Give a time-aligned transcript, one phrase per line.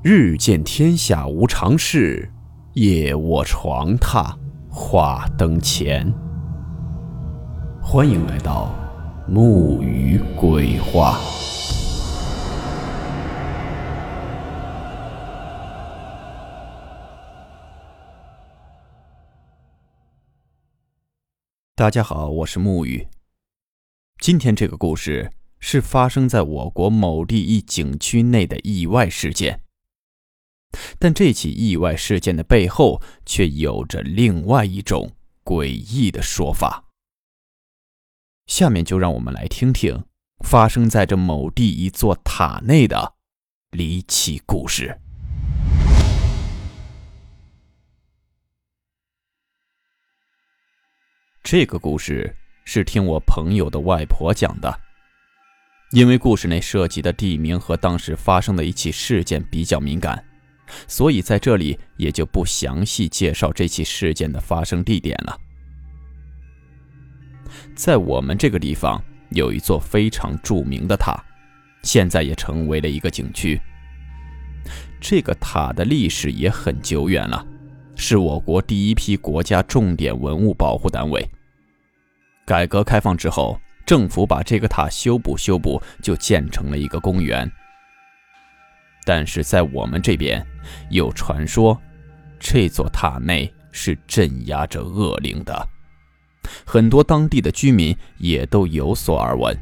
[0.00, 2.30] 日见天下无常事，
[2.74, 4.32] 夜卧床榻
[4.70, 6.14] 话灯前。
[7.82, 8.72] 欢迎来到
[9.26, 11.18] 木鱼鬼话。
[21.74, 23.08] 大家好，我是木鱼。
[24.20, 29.60] 今天这个故事是发生在我国某地一景区内的意外事件。
[30.98, 35.10] 但这起意外事件的背后却有着另外一种
[35.44, 36.84] 诡异的说法。
[38.46, 40.04] 下面就让我们来听听
[40.44, 43.14] 发生在这某地一座塔内的
[43.70, 44.98] 离奇故事。
[51.42, 54.80] 这个故事是听我朋友的外婆讲的，
[55.92, 60.27] 因为故事内涉及的地名和当时发生的一起事件比较敏感。
[60.86, 65.38] 所以在这里也就不详细介绍这起事件的发生地点了。
[67.74, 71.22] 在我们这个地方有一座非常著名的塔，
[71.82, 73.60] 现在也成为了一个景区。
[75.00, 77.46] 这个塔的历史也很久远了，
[77.94, 81.26] 是我国第一批国家重点文物保护单位。
[82.44, 87.50] 改革开放之后，政府把这个塔修补修补，就建成了一个公园。
[89.08, 90.46] 但是在我们这边，
[90.90, 91.80] 有传说，
[92.38, 95.68] 这座塔内是镇压着恶灵的，
[96.66, 99.56] 很多当地的居民也都有所耳闻。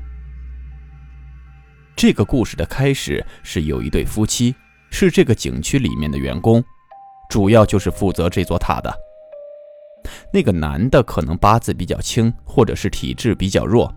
[1.95, 4.53] 这个故事的开始是有一对夫妻，
[4.91, 6.61] 是这个景区里面的员工，
[7.31, 8.93] 主要就是负责这座塔的。
[10.33, 13.95] 那个男的可能八字比较轻，或者是体质比较弱，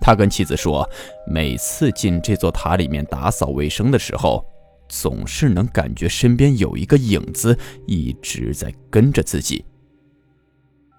[0.00, 0.84] 他跟妻子说，
[1.24, 4.44] 每次进这座塔里面打扫卫生的时候。
[4.88, 9.64] 总是能感觉身边有一个影子一直在跟着自己，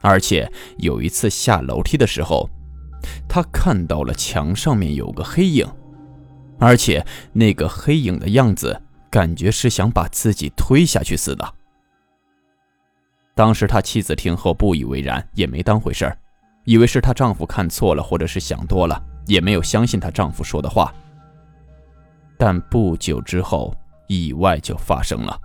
[0.01, 2.49] 而且有一次下楼梯的时候，
[3.27, 5.65] 他看到了墙上面有个黑影，
[6.59, 11.53] 而且那个黑影的样子感觉是想把自己推下去似的。
[13.35, 16.17] 当时他妻子听后不以为然，也没当回事儿，
[16.65, 20.91] 以为是她丈夫看错了，或者是想多了，也没有相信她丈夫说的话。
[22.35, 23.73] 但不久之后，
[24.07, 25.39] 意外就发生了。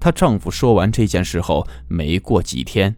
[0.00, 2.94] 她丈夫说完这件事后，没过几天，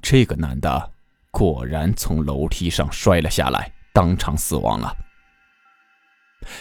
[0.00, 0.92] 这个男的
[1.30, 4.94] 果然从楼梯上摔了下来，当场死亡了。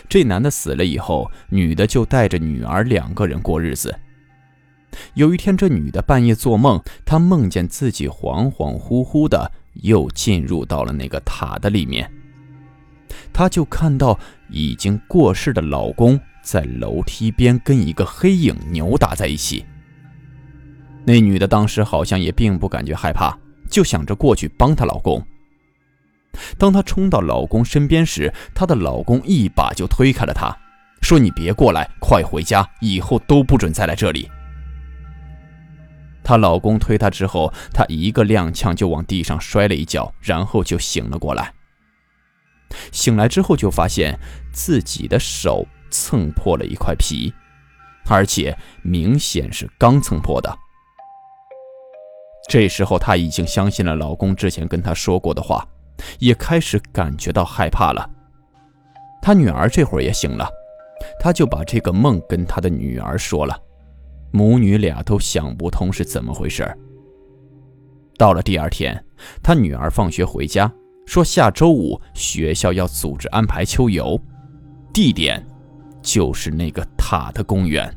[0.07, 3.93] 这男的死了以后，女的就带着女儿两个人过日子。
[5.13, 9.51] 有一天，这女的半夜做梦，她梦见自己恍恍惚惚的
[9.81, 12.09] 又进入到了那个塔的里面。
[13.33, 14.17] 她就看到
[14.49, 19.65] 已经过世的老公在楼梯边跟一个黑影扭打在一起。
[21.03, 23.37] 那女的当时好像也并不感觉害怕，
[23.69, 25.21] 就想着过去帮她老公。
[26.57, 30.55] 当她冲到老公身边时，她的老公一把就推开了她，
[31.01, 34.29] 说：“你别过来，快回家，以后都不准再来这里。”
[36.23, 41.53] 她老公推她之后，她一个踉跄就往地上摔了一跤，然后就醒了过来。
[42.91, 44.17] 醒来之后，就发现
[44.51, 47.33] 自己的手蹭破了一块皮，
[48.07, 50.53] 而且明显是刚蹭破的。
[52.49, 55.65] 这时候，她已经相信了老公之前跟她说过的话，
[56.19, 58.09] 也开始感觉到害怕了。
[59.21, 60.49] 她女儿这会儿也醒了，
[61.19, 63.57] 她就把这个梦跟她的女儿说了，
[64.31, 66.69] 母女俩都想不通是怎么回事。
[68.17, 69.03] 到了第二天，
[69.41, 70.71] 她女儿放学回家。
[71.05, 74.19] 说下周五学校要组织安排秋游，
[74.93, 75.45] 地点
[76.01, 77.93] 就是那个塔的公园。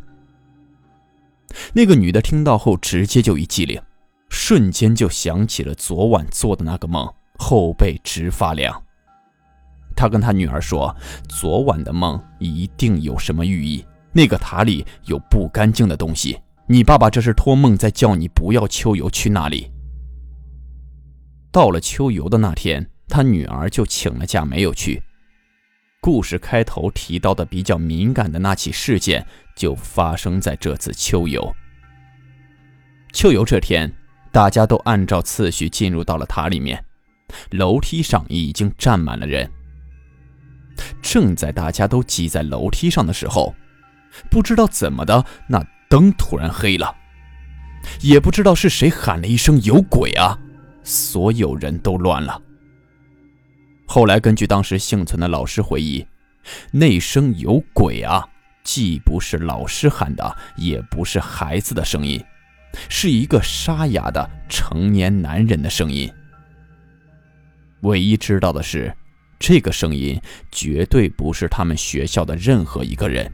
[1.73, 3.81] 那个女的听到后直接就一激灵，
[4.29, 7.09] 瞬间就想起了昨晚做的那个梦，
[7.39, 8.83] 后背直发凉。
[9.95, 10.95] 她跟她女儿说，
[11.29, 13.83] 昨晚的梦一定有什么寓意，
[14.13, 16.39] 那个塔里有不干净的东西。
[16.67, 19.71] 你爸爸这是托梦在叫你不要秋游去那里。
[21.53, 22.87] 到了秋游的那天。
[23.09, 25.03] 他女儿就请了假，没有去。
[26.01, 29.27] 故事开头提到的比较敏感的那起事件，
[29.57, 31.55] 就发生在这次秋游。
[33.13, 33.93] 秋游这天，
[34.31, 36.85] 大家都按照次序进入到了塔里面，
[37.51, 39.51] 楼梯上已经站满了人。
[41.01, 43.55] 正在大家都挤在楼梯上的时候，
[44.31, 46.95] 不知道怎么的，那灯突然黑了，
[48.03, 50.39] 也不知道是谁喊了一声“有鬼啊”，
[50.85, 52.43] 所有人都乱了。
[53.87, 56.07] 后来，根据当时幸存的老师回忆，
[56.73, 58.27] 那声“有鬼啊”，
[58.65, 62.23] 既不是老师喊的，也不是孩子的声音，
[62.89, 66.13] 是一个沙哑的成年男人的声音。
[67.83, 68.93] 唯一知道的是，
[69.39, 73.31] 这个声音绝对不是他们学校的任何一个人。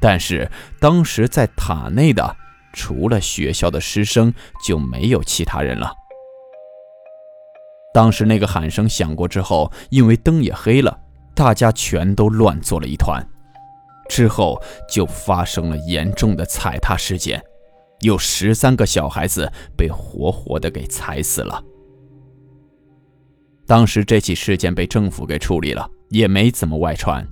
[0.00, 2.36] 但是当时在塔内的，
[2.72, 4.32] 除了学校的师生，
[4.64, 5.92] 就没有其他人了。
[7.94, 10.98] 当时那个喊声响过之后，因为灯也黑了，
[11.34, 13.22] 大家全都乱作了一团。
[14.08, 17.42] 之后就发生了严重的踩踏事件，
[18.00, 21.62] 有十三个小孩子被活活的给踩死了。
[23.66, 27.26] 当时这起事件被政府给处理了，也没怎么外传。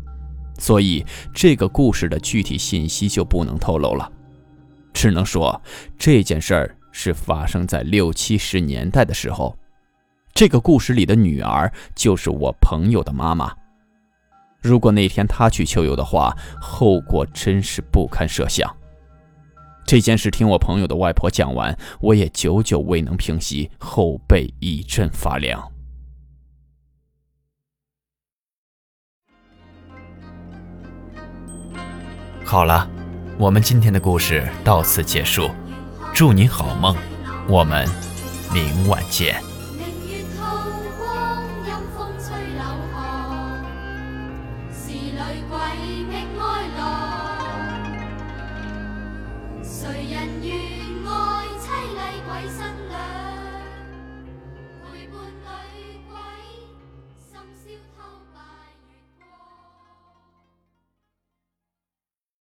[0.59, 1.05] 所以，
[1.35, 4.11] 这个故事的具体信息就不能透露了，
[4.93, 5.61] 只能说
[5.99, 9.56] 这件事儿是发生在六七十年代的时候。
[10.41, 13.55] 这个故事里的女儿就是我朋友的妈妈。
[14.63, 18.75] 如果那天她去秋游的话，后果真是不堪设想。
[19.85, 25.63] 这件事听我朋友的外婆讲完，我也久久未能平息，后背一阵发凉。
[32.43, 32.89] 好了，
[33.37, 35.51] 我们今天的故事到此结束，
[36.15, 36.97] 祝您好梦，
[37.47, 37.87] 我们
[38.55, 39.39] 明晚见。
[52.31, 53.19] 鬼新娘？